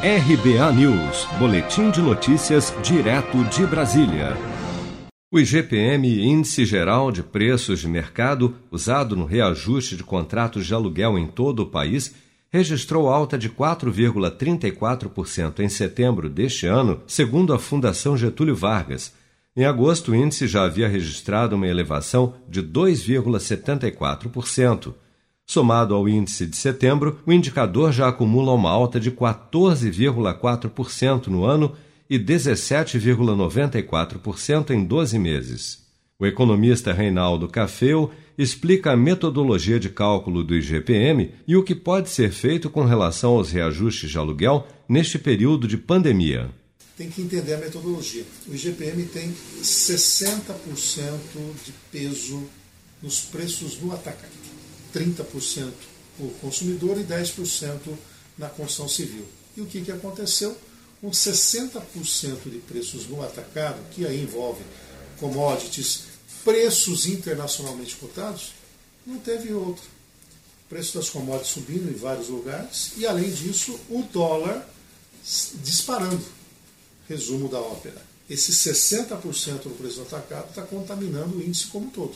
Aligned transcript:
RBA 0.00 0.72
News, 0.74 1.26
Boletim 1.40 1.90
de 1.90 2.00
Notícias, 2.00 2.72
direto 2.84 3.42
de 3.46 3.66
Brasília. 3.66 4.36
O 5.28 5.40
IGPM, 5.40 6.24
Índice 6.24 6.64
Geral 6.64 7.10
de 7.10 7.20
Preços 7.20 7.80
de 7.80 7.88
Mercado, 7.88 8.54
usado 8.70 9.16
no 9.16 9.24
reajuste 9.24 9.96
de 9.96 10.04
contratos 10.04 10.68
de 10.68 10.72
aluguel 10.72 11.18
em 11.18 11.26
todo 11.26 11.64
o 11.64 11.66
país, 11.66 12.14
registrou 12.48 13.08
alta 13.08 13.36
de 13.36 13.50
4,34% 13.50 15.58
em 15.58 15.68
setembro 15.68 16.28
deste 16.28 16.64
ano, 16.64 17.02
segundo 17.04 17.52
a 17.52 17.58
Fundação 17.58 18.16
Getúlio 18.16 18.54
Vargas. 18.54 19.12
Em 19.56 19.64
agosto, 19.64 20.12
o 20.12 20.14
índice 20.14 20.46
já 20.46 20.62
havia 20.62 20.86
registrado 20.86 21.56
uma 21.56 21.66
elevação 21.66 22.34
de 22.48 22.62
2,74%. 22.62 24.94
Somado 25.50 25.94
ao 25.94 26.06
índice 26.06 26.44
de 26.44 26.58
setembro, 26.58 27.20
o 27.24 27.32
indicador 27.32 27.90
já 27.90 28.06
acumula 28.06 28.52
uma 28.52 28.68
alta 28.68 29.00
de 29.00 29.10
14,4% 29.10 31.28
no 31.28 31.46
ano 31.46 31.74
e 32.10 32.18
17,94% 32.18 34.72
em 34.72 34.84
12 34.84 35.18
meses. 35.18 35.78
O 36.18 36.26
economista 36.26 36.92
Reinaldo 36.92 37.48
Cafeu 37.48 38.10
explica 38.36 38.92
a 38.92 38.96
metodologia 38.96 39.80
de 39.80 39.88
cálculo 39.88 40.44
do 40.44 40.54
IGPM 40.54 41.32
e 41.46 41.56
o 41.56 41.62
que 41.62 41.74
pode 41.74 42.10
ser 42.10 42.30
feito 42.30 42.68
com 42.68 42.84
relação 42.84 43.36
aos 43.36 43.50
reajustes 43.50 44.10
de 44.10 44.18
aluguel 44.18 44.68
neste 44.86 45.18
período 45.18 45.66
de 45.66 45.78
pandemia. 45.78 46.50
Tem 46.94 47.08
que 47.08 47.22
entender 47.22 47.54
a 47.54 47.58
metodologia. 47.58 48.26
O 48.46 48.54
IGPM 48.54 49.06
tem 49.06 49.34
60% 49.62 50.42
de 51.64 51.72
peso 51.90 52.44
nos 53.02 53.22
preços 53.22 53.80
no 53.80 53.94
atacado 53.94 54.36
30% 54.94 55.72
o 56.18 56.30
consumidor 56.40 56.98
e 56.98 57.04
10% 57.04 57.78
na 58.36 58.48
construção 58.48 58.88
civil. 58.88 59.24
E 59.56 59.60
o 59.60 59.66
que, 59.66 59.82
que 59.82 59.92
aconteceu? 59.92 60.56
Com 61.00 61.10
60% 61.10 61.80
de 62.46 62.58
preços 62.58 63.08
no 63.08 63.22
atacado, 63.22 63.78
que 63.90 64.06
aí 64.06 64.22
envolve 64.22 64.62
commodities, 65.20 66.02
preços 66.44 67.06
internacionalmente 67.06 67.96
cotados, 67.96 68.52
não 69.06 69.18
teve 69.18 69.52
outro. 69.52 69.84
O 70.66 70.68
preço 70.68 70.98
das 70.98 71.08
commodities 71.08 71.52
subindo 71.52 71.90
em 71.90 71.94
vários 71.94 72.28
lugares 72.28 72.92
e, 72.96 73.06
além 73.06 73.30
disso, 73.30 73.78
o 73.88 74.02
dólar 74.12 74.68
disparando. 75.62 76.24
Resumo 77.08 77.48
da 77.48 77.58
ópera. 77.58 78.02
Esse 78.28 78.52
60% 78.52 79.62
do 79.62 79.78
preço 79.78 80.02
atacado 80.02 80.50
está 80.50 80.62
contaminando 80.62 81.38
o 81.38 81.42
índice 81.42 81.68
como 81.68 81.86
um 81.86 81.90
todo. 81.90 82.14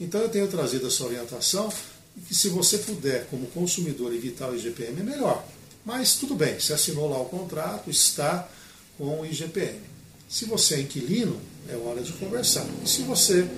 Então 0.00 0.20
eu 0.20 0.28
tenho 0.28 0.48
trazido 0.48 0.86
essa 0.86 1.04
orientação 1.04 1.70
e 2.16 2.20
que 2.20 2.34
se 2.34 2.48
você 2.48 2.78
puder, 2.78 3.26
como 3.26 3.46
consumidor, 3.48 4.14
evitar 4.14 4.50
o 4.50 4.56
IGPM, 4.56 5.00
é 5.00 5.04
melhor. 5.04 5.44
Mas 5.84 6.16
tudo 6.16 6.34
bem, 6.34 6.58
você 6.58 6.72
assinou 6.72 7.08
lá 7.08 7.20
o 7.20 7.26
contrato, 7.26 7.90
está 7.90 8.48
com 8.96 9.20
o 9.20 9.26
IGPM. 9.26 9.80
Se 10.28 10.44
você 10.44 10.76
é 10.76 10.80
inquilino, 10.80 11.40
é 11.68 11.76
hora 11.76 12.02
de 12.02 12.12
conversar. 12.12 12.66
E 12.84 12.88
se 12.88 13.02
você 13.02 13.48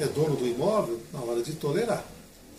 é 0.00 0.06
dono 0.06 0.36
do 0.36 0.46
imóvel, 0.46 1.00
na 1.12 1.20
hora 1.20 1.42
de 1.42 1.52
tolerar. 1.52 2.04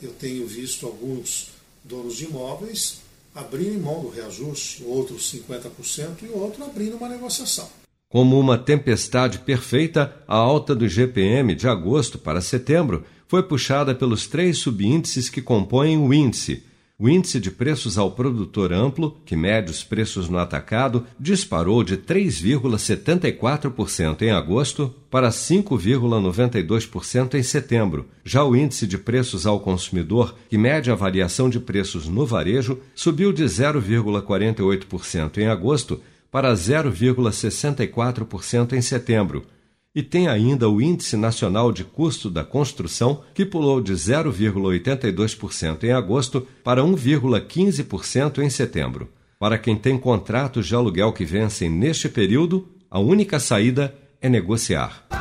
Eu 0.02 0.12
tenho 0.12 0.46
visto 0.48 0.86
alguns 0.86 1.50
donos 1.84 2.16
de 2.16 2.26
imóveis 2.26 3.02
abrindo 3.34 3.82
mão 3.82 4.02
do 4.02 4.10
reajuste, 4.10 4.84
outros 4.84 5.34
50% 5.34 6.24
e 6.24 6.30
outro 6.30 6.64
abrindo 6.64 6.98
uma 6.98 7.08
negociação. 7.08 7.70
Como 8.10 8.38
uma 8.38 8.58
tempestade 8.58 9.40
perfeita, 9.40 10.14
a 10.28 10.36
alta 10.36 10.76
do 10.76 10.88
GPM 10.88 11.56
de 11.56 11.68
agosto 11.68 12.20
para 12.20 12.42
setembro 12.42 13.06
foi 13.32 13.42
puxada 13.42 13.96
pelos 13.96 14.28
três 14.28 14.58
subíndices 14.58 15.30
que 15.30 15.42
compõem 15.42 15.98
o 15.98 16.14
índice. 16.14 16.66
O 17.00 17.08
índice 17.08 17.40
de 17.40 17.50
preços 17.50 17.98
ao 17.98 18.12
produtor 18.12 18.74
amplo, 18.74 19.16
que 19.26 19.38
mede 19.38 19.72
os 19.72 19.86
preços 19.86 20.28
no 20.28 20.38
atacado, 20.38 21.06
disparou 21.18 21.82
de 21.82 21.96
3,74% 21.96 24.24
em 24.24 24.32
agosto 24.32 24.94
para 25.10 25.30
5,92% 25.30 27.36
em 27.36 27.44
setembro. 27.44 28.10
Já 28.22 28.44
o 28.44 28.54
índice 28.54 28.86
de 28.86 28.98
preços 28.98 29.48
ao 29.48 29.62
consumidor, 29.62 30.36
que 30.50 30.58
mede 30.58 30.92
a 30.92 30.96
variação 30.96 31.50
de 31.50 31.58
preços 31.58 32.10
no 32.10 32.26
varejo, 32.26 32.80
subiu 32.94 33.32
de 33.32 33.46
0,48% 33.46 35.38
em 35.38 35.48
agosto 35.48 36.02
para 36.30 36.54
0,64% 36.54 38.74
em 38.74 38.82
setembro. 38.82 39.46
E 39.94 40.02
tem 40.02 40.30
ainda 40.30 40.70
o 40.70 40.82
Índice 40.82 41.18
Nacional 41.18 41.72
de 41.72 41.84
Custo 41.84 42.30
da 42.30 42.46
Construção, 42.46 43.24
que 43.34 43.46
pulou 43.46 43.82
de 43.82 43.92
0,82% 43.92 45.84
em 45.84 45.92
agosto 45.92 46.48
para 46.64 46.82
1,15% 46.82 48.40
em 48.40 48.50
setembro. 48.50 49.10
Para 49.38 49.58
quem 49.58 49.76
tem 49.76 49.98
contratos 49.98 50.68
de 50.68 50.76
aluguel 50.76 51.12
que 51.12 51.26
vencem 51.26 51.70
neste 51.70 52.08
período, 52.08 52.70
a 52.90 53.00
única 53.00 53.38
saída 53.38 53.94
é 54.22 54.30
negociar. 54.30 55.21